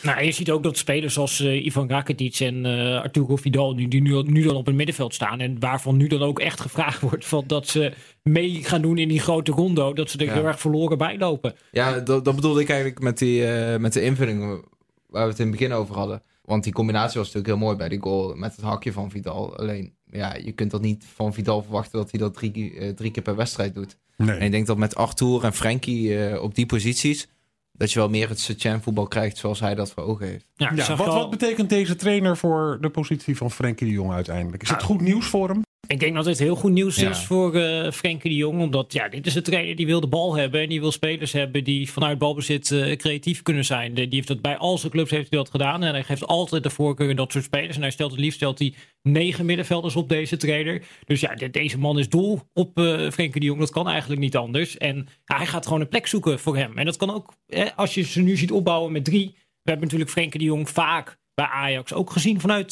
Nou, 0.01 0.23
je 0.23 0.31
ziet 0.31 0.51
ook 0.51 0.63
dat 0.63 0.77
spelers 0.77 1.13
zoals 1.13 1.39
uh, 1.39 1.65
Ivan 1.65 1.89
Rakitic 1.89 2.39
en 2.39 2.65
uh, 2.65 3.01
Arturo 3.01 3.35
Vidal 3.35 3.73
nu, 3.73 3.87
die 3.87 4.01
nu, 4.01 4.21
nu 4.21 4.43
dan 4.43 4.55
op 4.55 4.65
het 4.65 4.75
middenveld 4.75 5.13
staan. 5.13 5.39
En 5.39 5.59
waarvan 5.59 5.97
nu 5.97 6.07
dan 6.07 6.21
ook 6.21 6.39
echt 6.39 6.59
gevraagd 6.59 7.01
wordt 7.09 7.25
van 7.25 7.43
dat 7.47 7.67
ze 7.67 7.93
mee 8.23 8.63
gaan 8.63 8.81
doen 8.81 8.97
in 8.97 9.07
die 9.07 9.19
grote 9.19 9.51
rondo. 9.51 9.93
Dat 9.93 10.09
ze 10.09 10.17
er 10.17 10.33
heel 10.33 10.45
erg 10.45 10.59
verloren 10.59 10.97
bij 10.97 11.17
lopen. 11.17 11.55
Ja, 11.71 11.99
dat, 11.99 12.25
dat 12.25 12.35
bedoelde 12.35 12.61
ik 12.61 12.69
eigenlijk 12.69 12.99
met, 12.99 13.17
die, 13.17 13.41
uh, 13.41 13.77
met 13.77 13.93
de 13.93 14.01
invulling 14.01 14.65
waar 15.07 15.23
we 15.23 15.29
het 15.29 15.39
in 15.39 15.47
het 15.47 15.57
begin 15.57 15.73
over 15.73 15.95
hadden. 15.95 16.21
Want 16.49 16.63
die 16.63 16.73
combinatie 16.73 17.19
was 17.19 17.27
natuurlijk 17.27 17.47
heel 17.47 17.65
mooi 17.65 17.77
bij 17.77 17.89
die 17.89 18.01
goal 18.01 18.35
met 18.35 18.55
het 18.55 18.65
hakje 18.65 18.91
van 18.91 19.11
Vidal. 19.11 19.57
Alleen, 19.57 19.93
ja, 20.05 20.35
je 20.35 20.51
kunt 20.51 20.71
dat 20.71 20.81
niet 20.81 21.05
van 21.13 21.33
Vidal 21.33 21.63
verwachten 21.63 21.99
dat 21.99 22.11
hij 22.11 22.19
dat 22.19 22.33
drie, 22.33 22.93
drie 22.93 23.11
keer 23.11 23.23
per 23.23 23.35
wedstrijd 23.35 23.73
doet. 23.75 23.97
Nee. 24.17 24.37
En 24.37 24.45
ik 24.45 24.51
denk 24.51 24.67
dat 24.67 24.77
met 24.77 24.95
Arthur 24.95 25.43
en 25.43 25.53
Frenkie 25.53 26.41
op 26.41 26.55
die 26.55 26.65
posities 26.65 27.27
dat 27.71 27.91
je 27.91 27.99
wel 27.99 28.09
meer 28.09 28.29
het 28.29 28.39
Setien 28.39 28.81
voetbal 28.81 29.07
krijgt 29.07 29.37
zoals 29.37 29.59
hij 29.59 29.75
dat 29.75 29.91
voor 29.91 30.03
ogen 30.03 30.27
heeft. 30.27 30.45
Ja, 30.55 30.95
wat, 30.95 31.07
wat, 31.07 31.29
betekent 31.29 31.69
deze 31.69 31.95
trainer 31.95 32.37
voor 32.37 32.77
de 32.81 32.89
positie 32.89 33.37
van 33.37 33.51
Frenkie 33.51 33.87
de 33.87 33.93
Jong 33.93 34.11
uiteindelijk? 34.11 34.63
Is 34.63 34.69
het 34.69 34.83
goed 34.83 35.01
nieuws 35.01 35.25
voor 35.25 35.49
hem? 35.49 35.61
Ik 35.89 35.99
denk 35.99 36.15
dat 36.15 36.25
dit 36.25 36.39
heel 36.39 36.55
goed 36.55 36.71
nieuws 36.71 36.97
is 36.97 37.25
voor 37.25 37.55
uh, 37.55 37.91
Frenkie 37.91 38.29
de 38.29 38.35
Jong. 38.35 38.61
Omdat 38.61 38.93
ja, 38.93 39.07
dit 39.07 39.25
is 39.25 39.35
een 39.35 39.43
trainer 39.43 39.75
die 39.75 39.85
wil 39.85 39.99
de 39.99 40.07
bal 40.07 40.35
hebben. 40.35 40.61
En 40.61 40.69
die 40.69 40.79
wil 40.79 40.91
spelers 40.91 41.31
hebben 41.31 41.63
die 41.63 41.91
vanuit 41.91 42.17
balbezit 42.17 42.69
uh, 42.69 42.95
creatief 42.95 43.41
kunnen 43.41 43.65
zijn. 43.65 43.93
die 43.93 44.07
heeft 44.09 44.27
dat 44.27 44.41
bij 44.41 44.57
al 44.57 44.77
zijn 44.77 44.91
clubs 44.91 45.11
heeft 45.11 45.29
hij 45.29 45.39
dat 45.39 45.49
gedaan. 45.49 45.83
En 45.83 45.93
hij 45.93 46.03
geeft 46.03 46.27
altijd 46.27 46.63
de 46.63 46.69
voorkeur 46.69 47.09
aan 47.09 47.15
dat 47.15 47.31
soort 47.31 47.43
spelers. 47.43 47.75
En 47.75 47.81
hij 47.81 47.91
stelt 47.91 48.11
het 48.11 48.19
liefst 48.19 48.37
stelt 48.37 48.59
hij 48.59 48.73
negen 49.01 49.45
middenvelders 49.45 49.95
op 49.95 50.09
deze 50.09 50.37
trainer. 50.37 50.81
Dus 51.05 51.19
ja, 51.19 51.35
deze 51.51 51.77
man 51.77 51.99
is 51.99 52.09
dol 52.09 52.41
op 52.53 52.79
uh, 52.79 53.09
Frenkie 53.09 53.39
de 53.39 53.45
Jong. 53.45 53.59
Dat 53.59 53.71
kan 53.71 53.87
eigenlijk 53.87 54.21
niet 54.21 54.35
anders. 54.35 54.77
En 54.77 55.07
ja, 55.25 55.37
hij 55.37 55.45
gaat 55.45 55.65
gewoon 55.65 55.81
een 55.81 55.87
plek 55.87 56.07
zoeken 56.07 56.39
voor 56.39 56.57
hem. 56.57 56.77
En 56.77 56.85
dat 56.85 56.97
kan 56.97 57.13
ook, 57.13 57.33
als 57.75 57.93
je 57.93 58.03
ze 58.03 58.21
nu 58.21 58.37
ziet 58.37 58.51
opbouwen 58.51 58.91
met 58.91 59.05
drie. 59.05 59.35
We 59.35 59.69
hebben 59.75 59.83
natuurlijk 59.83 60.11
Frenkie 60.11 60.39
de 60.39 60.45
Jong 60.45 60.69
vaak 60.69 61.17
bij 61.33 61.45
Ajax 61.45 61.93
ook 61.93 62.11
gezien 62.11 62.39
vanuit 62.39 62.71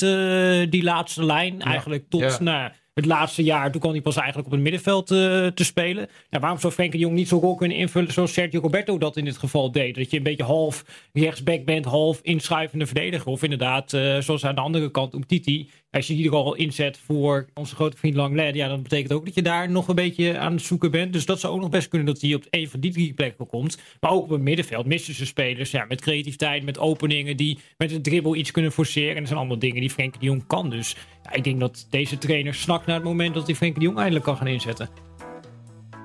die 0.72 0.84
laatste 0.84 1.26
lijn. 1.26 1.62
Eigenlijk 1.62 2.10
tot... 2.10 2.40
Nou, 2.40 2.72
het 2.98 3.06
laatste 3.06 3.44
jaar, 3.44 3.72
toen 3.72 3.82
kwam 3.82 3.92
hij 3.92 4.02
pas 4.02 4.16
eigenlijk 4.16 4.48
op 4.48 4.54
het 4.54 4.62
middenveld 4.62 5.12
uh, 5.12 5.48
te 5.48 5.64
spelen. 5.64 6.08
Ja, 6.30 6.40
waarom 6.40 6.60
zou 6.60 6.74
Frenkie 6.74 7.00
de 7.00 7.06
Jong 7.06 7.18
niet 7.18 7.28
zo'n 7.28 7.40
rol 7.40 7.56
kunnen 7.56 7.78
invullen 7.78 8.14
zoals 8.14 8.34
Sergio 8.34 8.60
Roberto 8.60 8.98
dat 8.98 9.18
in 9.18 9.26
dit 9.26 9.38
geval 9.38 9.72
deed? 9.72 9.96
Dat 9.96 10.12
je 10.12 10.18
een 10.18 10.24
beetje 10.24 10.44
half 10.44 10.86
rechtsback 11.14 11.66
bent, 11.66 11.86
half 11.86 12.20
inschuivende 12.22 12.86
verdediger. 12.86 13.32
Of 13.32 13.44
inderdaad, 13.44 13.94
uh, 13.94 14.18
zoals 14.20 14.46
aan 14.46 14.56
de 14.56 14.62
andere 14.62 14.92
kant, 14.92 15.14
om 15.14 15.26
Titi 15.26 15.70
als 15.92 16.08
je 16.08 16.16
die 16.16 16.26
er 16.26 16.36
al 16.36 16.56
inzet 16.56 16.98
voor 16.98 17.46
onze 17.54 17.76
grote 17.76 17.98
vriend 17.98 18.16
Langley, 18.16 18.54
ja, 18.54 18.68
dan 18.68 18.82
betekent 18.82 19.14
ook 19.14 19.26
dat 19.26 19.36
je 19.36 19.42
daar 19.42 19.72
nog 19.72 19.88
een 19.88 19.96
beetje 19.96 20.38
aan 20.38 20.52
het 20.52 20.62
zoeken 20.62 20.92
bent. 20.92 21.14
Dus 21.14 21.26
dat 21.26 21.40
zou 21.40 21.54
ook 21.54 21.62
nog 21.62 21.70
best 21.70 21.88
kunnen 21.88 22.08
dat 22.08 22.22
hij 22.22 22.34
op 22.34 22.46
een 22.50 22.70
van 22.70 22.80
die 22.80 22.92
drie 22.92 23.14
plekken 23.14 23.48
komt. 23.48 23.78
Maar 24.00 24.12
ook 24.12 24.24
op 24.24 24.30
het 24.30 24.42
middenveld 24.42 24.86
missen 24.86 25.14
ze 25.14 25.26
spelers 25.26 25.72
ja, 25.72 25.86
met 25.86 26.02
creativiteit, 26.02 26.64
met 26.64 26.80
openingen, 26.80 27.38
die 27.38 27.60
met 27.78 27.92
een 27.92 28.02
dribbel 28.02 28.36
iets 28.36 28.52
kunnen 28.52 28.72
forceren. 28.72 29.10
En 29.10 29.18
dat 29.18 29.28
zijn 29.28 29.40
allemaal 29.40 29.60
dingen 29.60 29.82
die 29.82 29.90
Frenkie 29.90 30.20
de 30.20 30.26
Jong 30.26 30.48
kan. 30.48 30.70
Dus 30.70 30.96
ik 31.32 31.44
denk 31.44 31.60
dat 31.60 31.88
deze 31.90 32.18
trainer 32.18 32.54
snakt 32.54 32.86
naar 32.86 32.96
het 32.96 33.04
moment 33.06 33.34
dat 33.34 33.46
hij 33.46 33.56
Frenkie 33.56 33.80
de 33.80 33.86
Jong 33.86 33.98
eindelijk 33.98 34.26
kan 34.26 34.38
gaan 34.38 34.48
inzetten. 34.48 34.90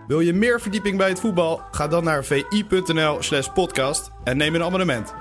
Wil 0.07 0.21
je 0.21 0.33
meer 0.33 0.61
verdieping 0.61 0.97
bij 0.97 1.09
het 1.09 1.21
voetbal? 1.21 1.61
Ga 1.71 1.89
dan 1.89 2.05
naar 2.05 2.25
vi.nl 2.25 3.23
slash 3.23 3.49
podcast 3.49 4.11
en 4.25 4.37
neem 4.37 4.55
een 4.55 4.63
abonnement. 4.63 5.15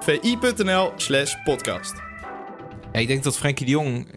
vi.nl 0.00 0.92
slash 0.96 1.34
podcast. 1.44 1.94
Ja, 2.92 2.98
ik 3.00 3.06
denk 3.06 3.22
dat 3.22 3.38
Frenkie 3.38 3.66
de 3.66 3.72
Jong, 3.72 4.08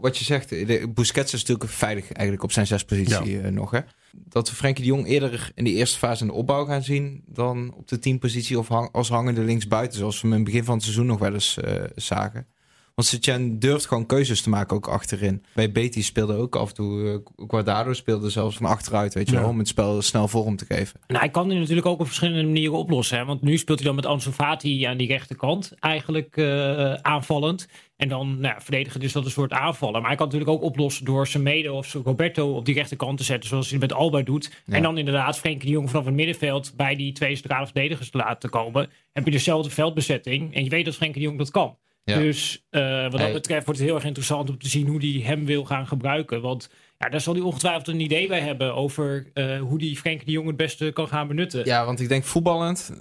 wat 0.00 0.18
je 0.18 0.24
zegt, 0.24 0.48
de, 0.48 0.90
Busquets 0.94 1.32
is 1.32 1.40
natuurlijk 1.40 1.70
veilig 1.70 2.12
eigenlijk 2.12 2.42
op 2.42 2.52
zijn 2.52 2.66
zespositie 2.66 3.30
ja. 3.30 3.42
uh, 3.42 3.50
nog. 3.50 3.70
Hè? 3.70 3.80
Dat 4.12 4.50
we 4.50 4.56
Frenkie 4.56 4.84
de 4.84 4.90
Jong 4.90 5.06
eerder 5.06 5.50
in 5.54 5.64
de 5.64 5.70
eerste 5.70 5.98
fase 5.98 6.20
in 6.20 6.26
de 6.26 6.34
opbouw 6.34 6.64
gaan 6.64 6.82
zien 6.82 7.22
dan 7.26 7.74
op 7.74 7.88
de 7.88 7.98
teampositie 7.98 8.58
of 8.58 8.68
hang, 8.68 8.88
als 8.92 9.08
hangende 9.08 9.40
linksbuiten, 9.40 9.98
zoals 9.98 10.20
we 10.20 10.28
hem 10.28 10.36
in 10.36 10.42
het 10.42 10.50
begin 10.50 10.64
van 10.64 10.74
het 10.74 10.82
seizoen 10.82 11.06
nog 11.06 11.18
wel 11.18 11.32
eens 11.32 11.58
uh, 11.64 11.84
zagen. 11.94 12.46
Want 12.94 13.08
Setien 13.08 13.58
durft 13.58 13.86
gewoon 13.86 14.06
keuzes 14.06 14.42
te 14.42 14.48
maken 14.48 14.76
ook 14.76 14.88
achterin. 14.88 15.44
Bij 15.54 15.72
Betis 15.72 16.06
speelde 16.06 16.36
ook 16.36 16.56
af 16.56 16.68
en 16.68 16.74
toe. 16.74 17.00
Uh, 17.00 17.46
Guardado 17.48 17.92
speelde 17.92 18.30
zelfs 18.30 18.56
van 18.56 18.66
achteruit, 18.66 19.14
weet 19.14 19.30
je 19.30 19.36
wel. 19.36 19.48
Om 19.48 19.58
het 19.58 19.68
spel 19.68 20.02
snel 20.02 20.28
vorm 20.28 20.56
te 20.56 20.64
geven. 20.64 21.00
Nou, 21.06 21.20
hij 21.20 21.30
kan 21.30 21.48
die 21.48 21.58
natuurlijk 21.58 21.86
ook 21.86 22.00
op 22.00 22.06
verschillende 22.06 22.42
manieren 22.42 22.78
oplossen. 22.78 23.18
Hè? 23.18 23.24
Want 23.24 23.42
nu 23.42 23.58
speelt 23.58 23.78
hij 23.78 23.86
dan 23.86 23.96
met 23.96 24.06
Ansu 24.06 24.30
Fati 24.30 24.84
aan 24.84 24.96
die 24.96 25.06
rechterkant. 25.06 25.72
Eigenlijk 25.78 26.36
uh, 26.36 26.92
aanvallend. 26.94 27.68
En 27.96 28.08
dan 28.08 28.40
nou, 28.40 28.54
verdedigen 28.58 29.00
dus 29.00 29.12
dat 29.12 29.24
een 29.24 29.30
soort 29.30 29.52
aanvallen. 29.52 30.00
Maar 30.00 30.08
hij 30.08 30.16
kan 30.16 30.26
natuurlijk 30.26 30.50
ook 30.52 30.62
oplossen 30.62 31.04
door 31.04 31.26
Semedo 31.26 31.76
of 31.76 31.92
Roberto 31.92 32.54
op 32.54 32.64
die 32.64 32.74
rechterkant 32.74 33.18
te 33.18 33.24
zetten. 33.24 33.48
Zoals 33.48 33.70
hij 33.70 33.78
met 33.78 33.92
Alba 33.92 34.22
doet. 34.22 34.50
En 34.66 34.82
dan 34.82 34.98
inderdaad 34.98 35.38
Frenkie 35.38 35.66
de 35.66 35.72
Jong 35.72 35.90
vanaf 35.90 36.04
het 36.04 36.14
middenveld 36.14 36.72
bij 36.76 36.96
die 36.96 37.12
twee 37.12 37.36
centrale 37.36 37.64
verdedigers 37.64 38.10
te 38.10 38.16
laten 38.16 38.50
komen. 38.50 38.90
Heb 39.12 39.24
je 39.24 39.30
dezelfde 39.30 39.70
veldbezetting. 39.70 40.54
En 40.54 40.64
je 40.64 40.70
weet 40.70 40.84
dat 40.84 40.94
Frenkie 40.94 41.20
de 41.20 41.26
Jong 41.26 41.38
dat 41.38 41.50
kan. 41.50 41.76
Dus 42.04 42.66
uh, 42.70 43.02
wat 43.02 43.20
dat 43.20 43.32
betreft 43.32 43.64
wordt 43.64 43.80
het 43.80 43.88
heel 43.88 43.96
erg 43.96 44.06
interessant 44.06 44.50
om 44.50 44.58
te 44.58 44.68
zien 44.68 44.86
hoe 44.86 45.00
die 45.00 45.24
hem 45.24 45.44
wil 45.44 45.64
gaan 45.64 45.86
gebruiken. 45.86 46.40
Want 46.40 46.70
ja, 46.98 47.08
daar 47.08 47.20
zal 47.20 47.34
hij 47.34 47.42
ongetwijfeld 47.42 47.88
een 47.88 48.00
idee 48.00 48.28
bij 48.28 48.40
hebben 48.40 48.74
over 48.74 49.30
uh, 49.34 49.60
hoe 49.60 49.78
die 49.78 49.96
Frenkie 49.96 50.26
de 50.26 50.32
Jong 50.32 50.46
het 50.46 50.56
beste 50.56 50.90
kan 50.92 51.08
gaan 51.08 51.28
benutten. 51.28 51.64
Ja, 51.64 51.84
want 51.84 52.00
ik 52.00 52.08
denk 52.08 52.24
voetballend, 52.24 52.92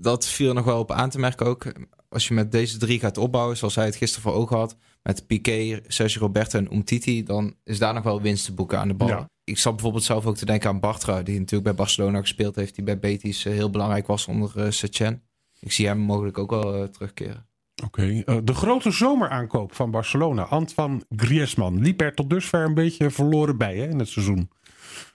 dat 0.00 0.28
viel 0.28 0.52
nog 0.52 0.64
wel 0.64 0.78
op 0.78 0.92
aan 0.92 1.10
te 1.10 1.18
merken 1.18 1.46
ook. 1.46 1.72
Als 2.08 2.28
je 2.28 2.34
met 2.34 2.52
deze 2.52 2.78
drie 2.78 2.98
gaat 2.98 3.18
opbouwen, 3.18 3.56
zoals 3.56 3.74
hij 3.74 3.84
het 3.84 3.96
gisteren 3.96 4.30
voor 4.30 4.40
ogen 4.40 4.56
had, 4.56 4.76
met 5.02 5.26
Piqué, 5.26 5.80
Sergio 5.86 6.20
Roberto 6.20 6.58
en 6.58 6.74
Umtiti, 6.74 7.22
dan 7.22 7.54
is 7.64 7.78
daar 7.78 7.94
nog 7.94 8.02
wel 8.02 8.22
winst 8.22 8.44
te 8.44 8.54
boeken 8.54 8.78
aan 8.78 8.88
de 8.88 8.94
bal. 8.94 9.26
Ik 9.44 9.58
zat 9.58 9.72
bijvoorbeeld 9.72 10.04
zelf 10.04 10.26
ook 10.26 10.36
te 10.36 10.46
denken 10.46 10.68
aan 10.68 10.80
Bartra, 10.80 11.22
die 11.22 11.38
natuurlijk 11.38 11.64
bij 11.64 11.74
Barcelona 11.74 12.20
gespeeld 12.20 12.56
heeft, 12.56 12.74
die 12.74 12.84
bij 12.84 12.98
Betis 12.98 13.44
uh, 13.44 13.52
heel 13.52 13.70
belangrijk 13.70 14.06
was 14.06 14.26
onder 14.26 14.52
uh, 14.56 14.70
Setien. 14.70 15.22
Ik 15.60 15.72
zie 15.72 15.86
hem 15.86 15.98
mogelijk 15.98 16.38
ook 16.38 16.50
wel 16.50 16.90
terugkeren. 16.90 17.47
Oké, 17.84 18.00
okay. 18.00 18.36
uh, 18.36 18.42
de 18.44 18.54
grote 18.54 18.90
zomeraankoop 18.90 19.74
van 19.74 19.90
Barcelona, 19.90 20.42
Antoine 20.42 21.00
Griezmann, 21.16 21.80
liep 21.80 22.00
er 22.00 22.14
tot 22.14 22.30
dusver 22.30 22.64
een 22.64 22.74
beetje 22.74 23.10
verloren 23.10 23.56
bij 23.56 23.76
hè, 23.76 23.88
in 23.88 23.98
het 23.98 24.08
seizoen. 24.08 24.50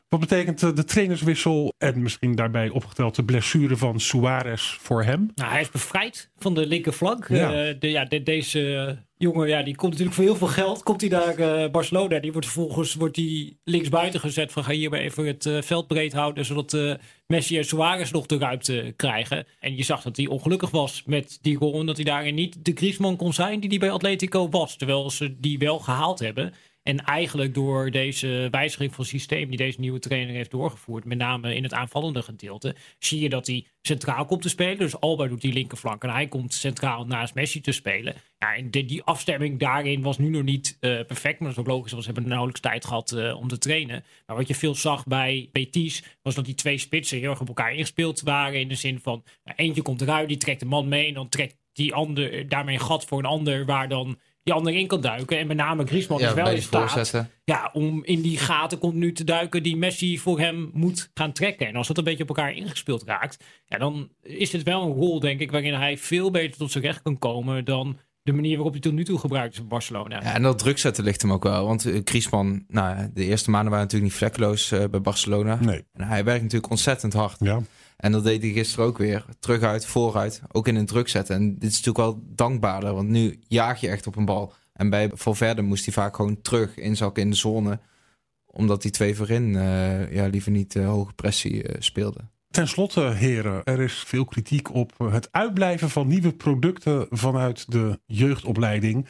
Wat 0.10 0.20
betekent 0.20 0.62
uh, 0.62 0.74
de 0.74 0.84
trainerswissel 0.84 1.74
en 1.77 2.01
misschien 2.01 2.36
daarbij 2.36 2.70
opgeteld 2.70 3.15
de 3.15 3.24
blessure 3.24 3.77
van 3.77 4.00
Suarez 4.00 4.77
voor 4.82 5.03
hem? 5.03 5.32
Nou, 5.36 5.51
hij 5.51 5.62
is 5.62 5.72
bevrijd 5.72 6.32
van 6.38 6.53
de 6.53 6.67
linkerflank. 6.67 7.27
Ja. 7.27 7.67
Uh, 7.67 7.75
de, 7.79 7.89
ja, 7.89 8.05
de, 8.05 8.24
deze 8.24 8.98
jongen, 9.24 9.48
ja, 9.48 9.63
die 9.63 9.75
komt 9.75 9.92
natuurlijk 9.92 10.15
voor 10.15 10.25
heel 10.25 10.36
veel 10.36 10.48
geld. 10.48 10.84
Komt 10.84 11.01
hij 11.01 11.10
naar 11.10 11.39
uh, 11.39 11.72
Barcelona. 11.72 12.20
Die 12.20 12.32
wordt 12.32 12.48
vervolgens 12.48 12.94
wordt 12.94 13.15
die 13.15 13.60
linksbuiten 13.63 14.20
gezet. 14.20 14.51
Van 14.51 14.63
ga 14.63 14.72
hier 14.72 14.89
maar 14.89 15.00
even 15.00 15.25
het 15.25 15.46
uh, 15.46 15.62
veld 15.62 15.88
breed 15.88 16.13
houden. 16.13 16.46
Zodat 16.46 16.74
uh, 16.74 16.94
Messi 17.27 17.58
en 17.58 17.65
Suarez 17.65 18.12
nog 18.12 18.25
de 18.25 18.38
ruimte 18.38 18.94
krijgen. 18.96 19.46
En 19.60 19.75
je 19.75 19.84
zag 19.84 20.01
dat 20.01 20.18
hij 20.18 20.27
ongelukkig 20.27 20.70
was 20.70 21.03
met 21.06 21.39
die 21.42 21.58
rol. 21.58 21.80
En 21.80 21.86
dat 21.86 21.96
hij 21.96 22.06
daarin 22.06 22.36
niet 22.36 22.65
de 22.65 22.72
Griezmann 22.75 23.15
kon 23.15 23.34
zijn 23.34 23.60
die 23.60 23.70
hij 23.70 23.80
bij 23.80 23.92
Atletico 23.92 24.50
was. 24.50 24.75
Terwijl 24.75 25.10
ze 25.10 25.39
die 25.39 25.60
wel 25.60 25.80
gehaald 25.80 26.20
hebben. 26.20 26.53
En 26.84 26.98
eigenlijk 27.04 27.54
door 27.54 27.92
deze 27.92 28.48
wijziging 28.52 28.96
van 28.96 29.06
systeem 29.06 29.50
die 29.50 29.58
deze 29.58 29.80
nieuwe 29.80 30.00
trainer 30.00 30.36
heeft 30.36 30.52
doorgevoerd, 30.52 31.06
met 31.06 31.18
name 31.18 31.56
in 31.56 31.63
het 31.63 31.74
aanvallende 31.74 32.22
gedeelte, 32.22 32.75
zie 33.00 33.20
je 33.20 33.30
dat 33.30 33.48
hij 33.48 33.66
centraal 33.82 34.25
komt 34.25 34.42
te 34.42 34.50
spelen. 34.50 34.78
Dus 34.78 35.00
Alba 35.00 35.28
doet 35.28 35.42
die 35.42 35.54
linkerflank 35.54 36.04
en 36.04 36.10
hij 36.10 36.28
komt 36.28 36.54
centraal 36.54 37.06
naast 37.06 37.34
Messi 37.34 37.62
te 37.62 37.72
spelen. 37.72 38.16
Ja, 38.38 38.56
en 38.56 38.70
die 38.70 39.04
afstemming 39.04 39.60
daarin 39.60 40.02
was 40.02 40.18
nu 40.18 40.30
nog 40.30 40.44
niet 40.44 40.78
uh, 40.80 41.06
perfect, 41.06 41.40
maar 41.40 41.48
dat 41.48 41.58
is 41.58 41.63
ook 41.63 41.75
logisch, 41.75 41.92
want 41.92 42.04
ze 42.04 42.12
hebben 42.12 42.30
nauwelijks 42.30 42.62
tijd 42.62 42.86
gehad 42.86 43.12
uh, 43.12 43.40
om 43.40 43.48
te 43.48 43.58
trainen. 43.58 44.04
Maar 44.25 44.36
wat 44.36 44.48
je 44.48 44.56
veel 44.56 44.75
zag 44.75 45.06
bij 45.06 45.50
Betis, 45.52 46.04
was 46.22 46.36
dat 46.36 46.46
die 46.46 46.56
twee 46.56 46.78
spitsen 46.78 47.20
heel 47.20 47.30
erg 47.30 47.42
op 47.42 47.48
elkaar 47.48 47.74
ingespeeld 47.74 48.22
waren. 48.22 48.60
In 48.60 48.68
de 48.68 48.75
zin 48.75 49.00
van, 49.00 49.24
eentje 49.56 49.82
komt 49.82 50.02
eruit, 50.02 50.28
die 50.28 50.38
trekt 50.38 50.60
de 50.60 50.66
man 50.66 50.88
mee 50.88 51.08
en 51.08 51.13
dan 51.13 51.30
trekt 51.30 51.56
die 51.74 51.94
ander 51.94 52.48
daarmee 52.48 52.75
een 52.75 52.82
gat 52.82 53.06
voor 53.06 53.20
een 53.20 53.25
ander 53.25 53.66
waar 53.66 53.90
dan 53.90 54.20
die 54.44 54.54
ander 54.54 54.74
in 54.74 54.88
kan 54.88 55.02
duiken. 55.02 55.38
En 55.38 55.48
met 55.48 55.58
name 55.58 55.86
Griezmann 55.86 56.24
is 56.24 56.34
wel 56.34 56.50
in 56.50 56.62
staat 56.62 57.28
ja, 57.46 57.70
om 57.74 58.04
in 58.04 58.22
die 58.22 58.38
gaten 58.38 58.78
continu 58.78 59.14
te 59.14 59.24
duiken 59.24 59.64
die 59.64 59.78
Messi 59.78 60.20
voor 60.20 60.40
hem 60.40 60.70
moet 60.74 61.12
gaan 61.14 61.32
trekken. 61.32 61.68
En 61.68 61.76
als 61.76 61.88
dat 61.88 61.98
een 61.98 62.04
beetje 62.04 62.24
op 62.24 62.30
elkaar 62.30 62.54
ingespeeld 62.54 63.04
raakt, 63.04 63.44
ja, 63.66 63.78
dan 63.78 64.10
is 64.22 64.50
dit 64.50 64.64
wel 64.64 64.82
een 64.82 64.94
rol, 64.94 65.20
denk 65.20 65.40
ik, 65.40 65.52
waarin 65.52 65.74
hij 65.74 65.98
veel 65.98 66.32
beter 66.32 66.58
tot 66.58 66.72
zijn 66.72 66.84
recht 66.84 67.02
kan 67.02 67.18
komen 67.18 67.66
dan 67.66 67.98
de 68.24 68.34
manier 68.34 68.56
waarop 68.56 68.72
hij 68.72 68.82
tot 68.82 68.94
nu 68.94 69.04
toe 69.04 69.20
gebruikt 69.20 69.54
is 69.54 69.60
in 69.60 69.68
Barcelona. 69.68 70.22
Ja, 70.22 70.34
en 70.34 70.42
dat 70.42 70.60
druk 70.60 70.78
zetten 70.78 71.04
ligt 71.04 71.22
hem 71.22 71.32
ook 71.32 71.44
wel. 71.44 71.66
Want 71.66 71.86
uh, 71.86 72.02
Griezmann, 72.04 72.66
nou, 72.68 73.10
de 73.14 73.24
eerste 73.24 73.50
maanden 73.50 73.70
waren 73.70 73.86
natuurlijk 73.86 74.12
niet 74.12 74.20
vlekkeloos 74.20 74.72
uh, 74.72 74.84
bij 74.92 75.02
Barcelona. 75.02 75.58
Nee. 75.62 75.84
En 75.94 76.08
hij 76.08 76.24
werkt 76.24 76.42
natuurlijk 76.42 76.72
ontzettend 76.72 77.14
hard. 77.14 77.36
Ja. 77.40 77.62
En 77.98 78.12
dat 78.12 78.24
deed 78.24 78.42
hij 78.42 78.52
gisteren 78.52 78.86
ook 78.86 78.98
weer. 78.98 79.26
Terug 79.40 79.62
uit, 79.62 79.86
vooruit, 79.86 80.42
ook 80.52 80.68
in 80.68 80.76
een 80.76 80.86
druk 80.86 81.08
zetten. 81.08 81.36
En 81.36 81.54
dit 81.54 81.72
is 81.72 81.82
natuurlijk 81.82 81.98
wel 81.98 82.24
dankbaarder, 82.26 82.94
want 82.94 83.10
nu 83.10 83.40
jaag 83.48 83.80
je 83.80 83.90
echt 83.90 84.08
op 84.08 84.16
een 84.16 84.26
bal. 84.26 84.54
En 84.74 84.90
bij 84.90 85.12
Valverde 85.14 85.62
moest 85.62 85.86
hij 85.86 85.94
vaak 85.94 86.16
gewoon 86.16 86.42
terug 86.42 86.78
inzakken 86.78 87.24
in 87.24 87.30
de 87.30 87.36
zone. 87.36 87.80
Omdat 88.46 88.82
die 88.82 88.92
twee 88.92 89.16
voorin 89.16 89.54
uh, 89.54 90.14
ja, 90.14 90.28
liever 90.28 90.52
niet 90.52 90.74
hoge 90.74 91.14
pressie 91.14 91.66
speelden. 91.80 92.32
Ten 92.50 92.68
slotte, 92.68 93.02
heren, 93.02 93.64
er 93.64 93.80
is 93.80 93.94
veel 93.94 94.26
kritiek 94.26 94.74
op 94.74 94.98
het 94.98 95.32
uitblijven 95.32 95.90
van 95.90 96.08
nieuwe 96.08 96.34
producten 96.34 97.08
vanuit 97.10 97.72
de 97.72 98.00
jeugdopleiding. 98.06 99.08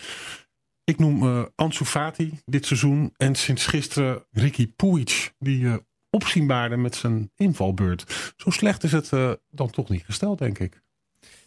Ik 0.83 0.99
noem 0.99 1.23
uh, 1.23 1.43
Ansu 1.55 1.85
Fati 1.85 2.39
dit 2.45 2.65
seizoen 2.65 3.13
en 3.17 3.35
sinds 3.35 3.65
gisteren 3.65 4.23
Ricky 4.31 4.73
Puig, 4.75 5.33
die 5.39 5.67
opzienbaarde 6.13 6.77
met 6.77 6.95
zijn 6.95 7.31
invalbeurt. 7.35 8.33
Zo 8.37 8.49
slecht 8.49 8.83
is 8.83 8.91
het 8.91 9.11
uh, 9.11 9.31
dan 9.49 9.69
toch 9.69 9.89
niet 9.89 10.03
gesteld, 10.05 10.39
denk 10.39 10.59
ik. 10.59 10.81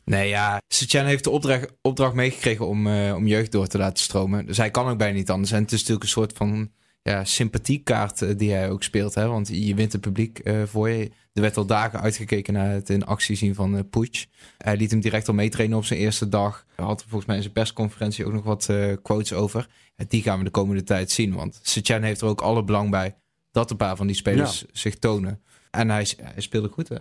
Nee, 0.05 0.29
ja. 0.29 0.61
Setien 0.69 1.05
heeft 1.05 1.25
de 1.25 1.31
opdracht, 1.31 1.73
opdracht 1.83 2.15
meegekregen 2.15 2.67
om, 2.67 2.87
om 3.13 3.27
jeugd 3.27 3.53
door 3.53 3.67
te 3.67 3.79
laten 3.79 4.03
stromen. 4.03 4.47
Dus 4.47 4.57
hij 4.57 4.71
kan 4.71 4.89
ook 4.89 4.99
bijna 4.99 5.17
niet 5.17 5.31
anders. 5.31 5.53
En 5.53 5.63
het 5.63 5.73
is 5.73 5.79
natuurlijk 5.79 6.05
een 6.05 6.11
soort 6.11 6.33
van 6.33 6.71
ja, 7.03 7.25
sympathiekaart 7.25 8.39
die 8.39 8.53
hij 8.53 8.71
ook 8.71 8.83
speelt. 8.83 9.15
Hè? 9.15 9.27
Want 9.27 9.49
je 9.49 9.75
wint 9.75 9.93
het 9.93 10.01
publiek 10.01 10.41
voor 10.65 10.89
je. 10.89 11.11
Er 11.33 11.43
werd 11.43 11.57
al 11.57 11.67
dagen 11.67 12.01
uitgekeken 12.01 12.53
naar 12.53 12.71
het 12.71 12.91
in 12.91 13.07
actie 13.07 13.37
zien 13.37 13.55
van 13.55 13.77
uh. 13.77 14.27
Hij 14.59 14.77
liet 14.77 14.91
hem 14.91 15.01
direct 15.01 15.29
al 15.29 15.35
meetrainen 15.35 15.79
op 15.79 15.85
zijn 15.85 16.01
eerste 16.01 16.29
dag. 16.29 16.67
Hij 16.77 16.85
had 16.85 17.03
volgens 17.03 17.27
mij 17.27 17.37
in 17.37 17.43
zijn 17.43 17.55
persconferentie 17.55 18.27
ook 18.27 18.33
nog 18.33 18.45
wat 18.45 18.71
quotes 19.03 19.33
over. 19.33 19.69
Die 20.09 20.23
gaan 20.23 20.39
we 20.39 20.45
de 20.45 20.51
komende 20.51 20.83
tijd 20.83 21.11
zien. 21.11 21.35
Want 21.35 21.59
Setien 21.63 22.03
heeft 22.03 22.21
er 22.21 22.29
ook 22.29 22.41
alle 22.41 22.65
belang 22.65 22.91
bij 22.91 23.17
dat 23.57 23.71
een 23.71 23.77
paar 23.77 23.97
van 23.97 24.07
die 24.07 24.17
spelers 24.17 24.61
ja. 24.61 24.67
zich 24.73 24.99
tonen. 24.99 25.43
En 25.71 25.91
hij, 25.91 26.07
hij 26.23 26.43
speelde 26.43 26.69
goed, 26.69 26.89
hè? 26.89 26.97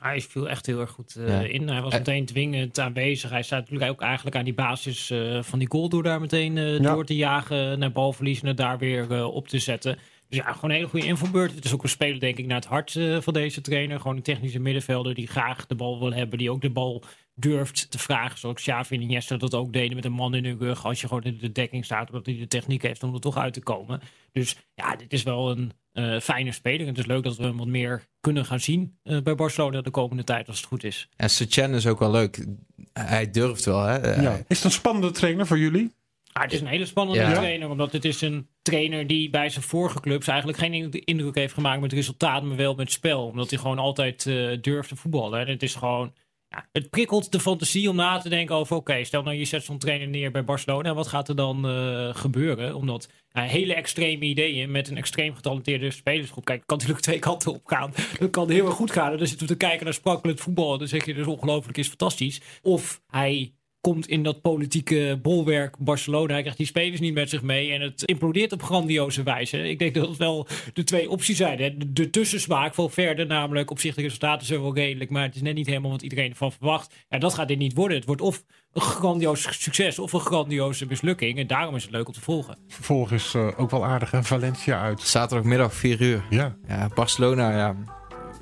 Hij 0.00 0.20
viel 0.20 0.48
echt 0.48 0.66
heel 0.66 0.80
erg 0.80 0.90
goed 0.90 1.14
uh, 1.18 1.28
ja. 1.28 1.40
in. 1.40 1.68
Hij 1.68 1.82
was 1.82 1.92
meteen 1.92 2.26
dwingend 2.26 2.78
aanwezig. 2.78 3.30
Hij 3.30 3.42
staat 3.42 3.60
natuurlijk 3.60 3.90
ook 3.90 4.00
eigenlijk 4.00 4.36
aan 4.36 4.44
die 4.44 4.54
basis 4.54 5.10
uh, 5.10 5.42
van 5.42 5.58
die 5.58 5.70
goal 5.70 5.88
door 5.88 6.02
daar 6.02 6.20
meteen 6.20 6.56
uh, 6.56 6.78
ja. 6.78 6.92
door 6.92 7.04
te 7.04 7.16
jagen, 7.16 7.78
naar 7.78 7.92
balverlies 7.92 8.40
en 8.40 8.46
het 8.46 8.56
daar 8.56 8.78
weer 8.78 9.24
op 9.24 9.48
te 9.48 9.58
zetten. 9.58 9.98
Dus 10.28 10.38
ja, 10.38 10.52
gewoon 10.52 10.70
een 10.70 10.76
hele 10.76 10.88
goede 10.88 11.06
infobeurt. 11.06 11.54
Het 11.54 11.64
is 11.64 11.72
ook 11.72 11.82
een 11.82 11.88
speler, 11.88 12.20
denk 12.20 12.38
ik, 12.38 12.46
naar 12.46 12.56
het 12.56 12.66
hart 12.66 12.94
uh, 12.94 13.20
van 13.20 13.32
deze 13.32 13.60
trainer. 13.60 14.00
Gewoon 14.00 14.16
een 14.16 14.22
technische 14.22 14.58
middenvelder 14.58 15.14
die 15.14 15.26
graag 15.26 15.66
de 15.66 15.74
bal 15.74 15.98
wil 15.98 16.12
hebben. 16.12 16.38
Die 16.38 16.50
ook 16.50 16.60
de 16.60 16.70
bal 16.70 17.02
durft 17.34 17.90
te 17.90 17.98
vragen. 17.98 18.38
Zoals 18.38 18.62
Xavi 18.62 18.94
en 18.94 19.02
Iniesta 19.02 19.36
dat 19.36 19.54
ook 19.54 19.72
deden 19.72 19.94
met 19.94 20.04
een 20.04 20.12
man 20.12 20.34
in 20.34 20.44
hun 20.44 20.58
rug. 20.58 20.84
Als 20.84 21.00
je 21.00 21.08
gewoon 21.08 21.22
in 21.22 21.38
de 21.40 21.52
dekking 21.52 21.84
staat, 21.84 22.08
omdat 22.08 22.26
hij 22.26 22.36
de 22.36 22.46
techniek 22.46 22.82
heeft 22.82 23.02
om 23.02 23.14
er 23.14 23.20
toch 23.20 23.36
uit 23.36 23.52
te 23.52 23.62
komen. 23.62 24.00
Dus 24.32 24.56
ja, 24.74 24.96
dit 24.96 25.12
is 25.12 25.22
wel 25.22 25.50
een 25.50 25.72
uh, 25.92 26.20
fijne 26.20 26.52
speler. 26.52 26.80
En 26.80 26.86
het 26.86 26.98
is 26.98 27.06
leuk 27.06 27.22
dat 27.22 27.36
we 27.36 27.42
hem 27.42 27.56
wat 27.56 27.66
meer 27.66 28.06
kunnen 28.20 28.44
gaan 28.44 28.60
zien 28.60 28.98
uh, 29.04 29.20
bij 29.22 29.34
Barcelona 29.34 29.80
de 29.80 29.90
komende 29.90 30.24
tijd, 30.24 30.48
als 30.48 30.56
het 30.56 30.66
goed 30.66 30.84
is. 30.84 31.08
En 31.16 31.30
Setien 31.30 31.74
is 31.74 31.86
ook 31.86 31.98
wel 31.98 32.10
leuk. 32.10 32.46
Hij 32.92 33.30
durft 33.30 33.64
wel, 33.64 33.82
hè? 33.82 34.20
Ja. 34.22 34.36
Is 34.48 34.56
het 34.56 34.64
een 34.64 34.70
spannende 34.70 35.10
trainer 35.10 35.46
voor 35.46 35.58
jullie? 35.58 35.94
Ah, 36.32 36.42
het 36.42 36.52
is 36.52 36.60
een 36.60 36.66
hele 36.66 36.86
spannende 36.86 37.20
ja. 37.20 37.32
trainer, 37.32 37.70
omdat 37.70 37.92
het 37.92 38.04
is 38.04 38.20
een 38.20 38.48
trainer 38.66 39.06
die 39.06 39.30
bij 39.30 39.48
zijn 39.48 39.64
vorige 39.64 40.00
clubs 40.00 40.28
eigenlijk 40.28 40.58
geen 40.58 40.90
indruk 40.90 41.34
heeft 41.34 41.54
gemaakt 41.54 41.80
met 41.80 41.92
resultaat, 41.92 42.42
maar 42.42 42.56
wel 42.56 42.74
met 42.74 42.92
spel. 42.92 43.26
Omdat 43.26 43.50
hij 43.50 43.58
gewoon 43.58 43.78
altijd 43.78 44.24
uh, 44.24 44.56
durft 44.60 44.88
te 44.88 44.96
voetballen. 44.96 45.40
En 45.40 45.48
het 45.48 45.62
is 45.62 45.74
gewoon, 45.74 46.12
ja, 46.48 46.68
het 46.72 46.90
prikkelt 46.90 47.32
de 47.32 47.40
fantasie 47.40 47.88
om 47.88 47.96
na 47.96 48.18
te 48.18 48.28
denken 48.28 48.54
over, 48.54 48.76
oké, 48.76 49.04
stel 49.04 49.22
nou 49.22 49.36
je 49.36 49.44
zet 49.44 49.64
zo'n 49.64 49.78
trainer 49.78 50.08
neer 50.08 50.30
bij 50.30 50.44
Barcelona, 50.44 50.94
wat 50.94 51.06
gaat 51.06 51.28
er 51.28 51.36
dan 51.36 51.70
uh, 51.70 52.14
gebeuren? 52.14 52.74
Omdat 52.74 53.08
ja, 53.28 53.42
hele 53.42 53.74
extreme 53.74 54.24
ideeën 54.24 54.70
met 54.70 54.88
een 54.88 54.96
extreem 54.96 55.34
getalenteerde 55.34 55.90
spelersgroep. 55.90 56.44
Kijk, 56.44 56.62
kan 56.66 56.76
natuurlijk 56.76 57.04
twee 57.04 57.18
kanten 57.18 57.52
op 57.52 57.66
gaan. 57.66 57.92
Dat 58.18 58.30
kan 58.30 58.50
heel 58.50 58.66
erg 58.66 58.74
goed 58.74 58.90
gaan. 58.90 59.12
En 59.12 59.18
dan 59.18 59.26
zitten 59.26 59.46
we 59.46 59.52
te 59.52 59.58
kijken 59.58 59.84
naar 59.84 59.94
sprankelend 59.94 60.40
voetbal. 60.40 60.72
En 60.72 60.78
dan 60.78 60.88
zeg 60.88 61.04
je, 61.04 61.14
is 61.14 61.26
ongelooflijk, 61.26 61.78
is 61.78 61.88
fantastisch. 61.88 62.40
Of 62.62 63.02
hij 63.06 63.52
komt 63.92 64.08
in 64.08 64.22
dat 64.22 64.40
politieke 64.40 65.18
bolwerk 65.22 65.76
Barcelona. 65.78 66.32
Hij 66.32 66.40
krijgt 66.40 66.58
die 66.58 66.66
spelers 66.66 67.00
niet 67.00 67.14
met 67.14 67.30
zich 67.30 67.42
mee. 67.42 67.72
En 67.72 67.80
het 67.80 68.02
implodeert 68.02 68.52
op 68.52 68.62
grandioze 68.62 69.22
wijze. 69.22 69.68
Ik 69.68 69.78
denk 69.78 69.94
dat 69.94 70.08
het 70.08 70.16
wel 70.16 70.46
de 70.72 70.84
twee 70.84 71.10
opties 71.10 71.36
zijn. 71.36 71.58
Hè. 71.58 71.76
De, 71.76 71.92
de 71.92 72.10
tussensmaak 72.10 72.74
van 72.74 72.90
verder, 72.90 73.26
namelijk 73.26 73.70
op 73.70 73.78
zich 73.78 73.94
de 73.94 74.02
resultaten 74.02 74.46
zijn 74.46 74.62
wel 74.62 74.74
redelijk. 74.74 75.10
Maar 75.10 75.22
het 75.22 75.34
is 75.34 75.42
net 75.42 75.54
niet 75.54 75.66
helemaal 75.66 75.90
wat 75.90 76.02
iedereen 76.02 76.30
ervan 76.30 76.52
verwacht. 76.52 76.94
Ja, 77.08 77.18
dat 77.18 77.34
gaat 77.34 77.48
dit 77.48 77.58
niet 77.58 77.74
worden. 77.74 77.96
Het 77.96 78.06
wordt 78.06 78.22
of 78.22 78.44
een 78.72 78.82
grandioos 78.82 79.62
succes 79.62 79.98
of 79.98 80.12
een 80.12 80.20
grandioze 80.20 80.86
mislukking. 80.86 81.38
En 81.38 81.46
daarom 81.46 81.74
is 81.74 81.82
het 81.82 81.92
leuk 81.92 82.06
om 82.06 82.12
te 82.12 82.20
volgen. 82.20 82.58
Vervolg 82.68 83.12
is 83.12 83.34
uh, 83.34 83.48
ook 83.56 83.70
wel 83.70 83.84
aardig, 83.84 84.10
hè? 84.10 84.22
Valencia 84.22 84.80
uit. 84.80 85.00
Zaterdagmiddag 85.00 85.74
4 85.74 86.00
uur. 86.00 86.24
Ja. 86.30 86.56
ja 86.68 86.88
Barcelona, 86.94 87.56
ja. 87.56 87.76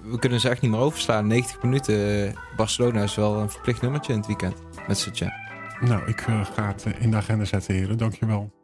We 0.04 0.18
kunnen 0.18 0.40
ze 0.40 0.48
echt 0.48 0.60
niet 0.60 0.70
meer 0.70 0.80
overslaan. 0.80 1.26
90 1.26 1.62
minuten. 1.62 2.34
Barcelona 2.56 3.02
is 3.02 3.14
wel 3.14 3.36
een 3.36 3.50
verplicht 3.50 3.82
nummertje 3.82 4.12
in 4.12 4.18
het 4.18 4.26
weekend 4.26 4.54
met 4.86 4.98
Setien. 4.98 5.32
Nou, 5.80 6.06
ik 6.06 6.26
uh, 6.26 6.44
ga 6.44 6.66
het 6.66 6.86
in 6.98 7.10
de 7.10 7.16
agenda 7.16 7.44
zetten, 7.44 7.74
heren. 7.74 7.98
Dankjewel. 7.98 8.63